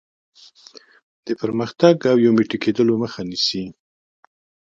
د 1.25 1.27
پرمختګ 1.41 1.95
او 2.11 2.17
یو 2.25 2.31
موټی 2.37 2.57
کېدلو 2.63 2.93
مخه 3.03 3.21
نیسي. 3.29 3.63